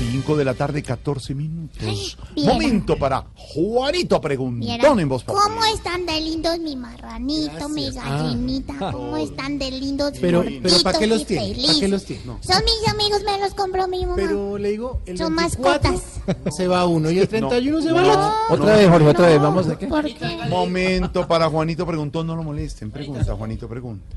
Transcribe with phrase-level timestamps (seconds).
[0.00, 2.16] 5 de la tarde, 14 minutos.
[2.42, 5.24] Momento para Juanito Preguntón en voz.
[5.24, 8.74] ¿Cómo están de lindos mi marranito, mi gallinita?
[8.92, 10.14] ¿Cómo están de lindos?
[10.18, 11.54] Pero, pero ¿para qué los tiene?
[11.66, 12.22] ¿Para qué los tiene?
[12.24, 12.38] No.
[12.40, 14.16] Son mis amigos, me los compró mi mamá.
[14.16, 16.00] Pero le digo, el Son 24
[16.50, 18.12] se va uno y el 31 se va el No.
[18.12, 18.22] otro.
[18.48, 18.54] No.
[18.54, 19.86] Otra vez, Jorge, otra vez, No, vamos a qué.
[19.86, 20.38] ¿Por qué?
[20.48, 22.90] Momento para Juanito Preguntón, no lo molesten.
[22.90, 24.16] Pregunta, Juanito, pregunta.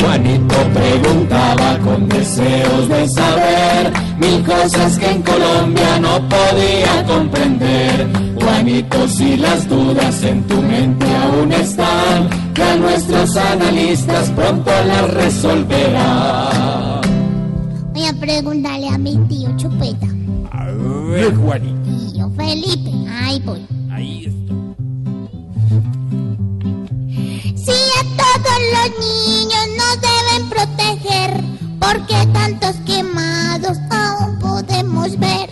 [0.00, 1.67] Juanito preguntaba
[1.98, 8.08] con deseos de saber mil cosas que en Colombia no podía comprender.
[8.40, 17.00] Juanito, si las dudas en tu mente aún están, ya nuestros analistas pronto las resolverán.
[17.92, 20.06] Voy a preguntarle a mi tío Chupeta.
[20.52, 22.92] A ver, Juanito, Tío Felipe.
[23.10, 23.66] Ahí voy.
[23.90, 24.54] ahí está.
[27.56, 29.37] Si a todos los niños
[31.88, 35.48] porque tantos quemados aún podemos ver.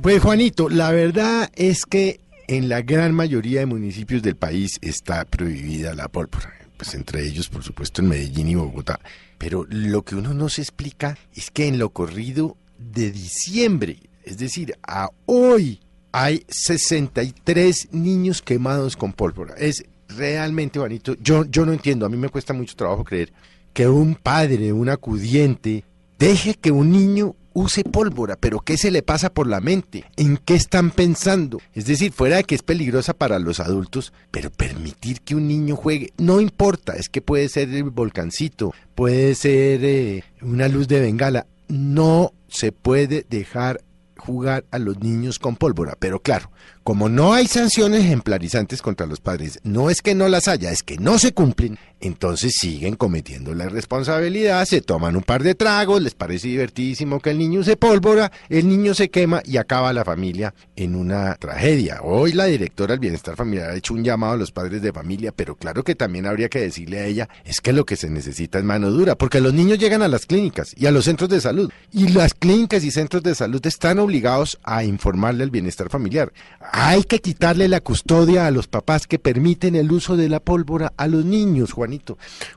[0.00, 5.24] Pues Juanito, la verdad es que en la gran mayoría de municipios del país está
[5.26, 6.54] prohibida la pólvora.
[6.78, 8.98] Pues entre ellos, por supuesto, en Medellín y Bogotá.
[9.36, 14.38] Pero lo que uno no se explica es que en lo corrido de diciembre, es
[14.38, 15.80] decir, a hoy,
[16.12, 19.54] hay 63 niños quemados con pólvora.
[19.58, 23.32] Es realmente, Juanito, yo, yo no entiendo, a mí me cuesta mucho trabajo creer
[23.72, 25.84] que un padre, un acudiente,
[26.18, 30.04] deje que un niño use pólvora, pero ¿qué se le pasa por la mente?
[30.16, 31.58] ¿En qué están pensando?
[31.74, 35.76] Es decir, fuera de que es peligrosa para los adultos, pero permitir que un niño
[35.76, 41.00] juegue, no importa, es que puede ser el volcancito, puede ser eh, una luz de
[41.00, 43.80] bengala, no se puede dejar
[44.16, 46.50] jugar a los niños con pólvora, pero claro,
[46.84, 50.82] como no hay sanciones ejemplarizantes contra los padres, no es que no las haya, es
[50.82, 56.02] que no se cumplen, entonces siguen cometiendo la irresponsabilidad, se toman un par de tragos,
[56.02, 60.04] les parece divertidísimo que el niño use pólvora, el niño se quema y acaba la
[60.04, 62.00] familia en una tragedia.
[62.02, 65.32] Hoy la directora del Bienestar Familiar ha hecho un llamado a los padres de familia,
[65.32, 68.58] pero claro que también habría que decirle a ella, es que lo que se necesita
[68.58, 71.40] es mano dura, porque los niños llegan a las clínicas y a los centros de
[71.40, 76.32] salud, y las clínicas y centros de salud están obligados a informarle al bienestar familiar.
[76.72, 80.92] Hay que quitarle la custodia a los papás que permiten el uso de la pólvora
[80.96, 81.72] a los niños,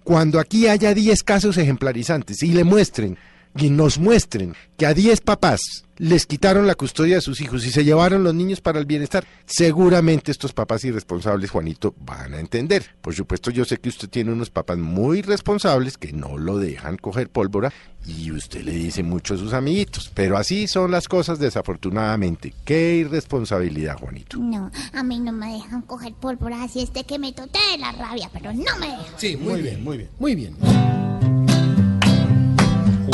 [0.04, 3.18] Cuando aquí haya 10 casos ejemplarizantes y le muestren
[3.56, 7.72] y nos muestren que a 10 papás les quitaron la custodia de sus hijos y
[7.72, 12.96] se llevaron los niños para el bienestar, seguramente estos papás irresponsables, Juanito, van a entender.
[13.02, 16.97] Por supuesto, yo sé que usted tiene unos papás muy responsables que no lo dejan
[16.97, 17.72] coger pólvora
[18.06, 22.53] y usted le dice mucho a sus amiguitos, pero así son las cosas desafortunadamente.
[22.66, 24.38] Qué irresponsabilidad, Juanito.
[24.40, 27.78] No, a mí no me dejan coger pólvora, así es de que me toté de
[27.78, 29.06] la rabia, pero no me dejan.
[29.18, 31.03] Sí, muy bien, muy bien, muy bien.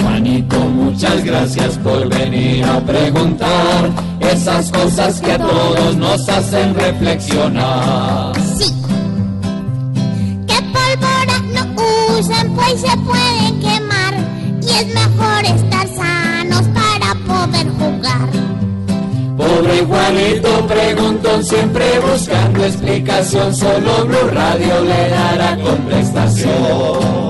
[0.01, 3.89] Juanito, muchas gracias por venir a preguntar
[4.19, 8.33] esas cosas que a todos nos hacen reflexionar.
[8.57, 8.73] Sí.
[10.47, 14.13] Que pólvora no usen, pues se pueden quemar.
[14.61, 18.29] Y es mejor estar sanos para poder jugar.
[19.37, 27.28] Pobre Juanito preguntó siempre buscando explicación, solo Blue Radio le dará contestación.